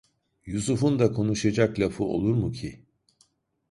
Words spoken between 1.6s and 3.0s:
lafı olur mu ki?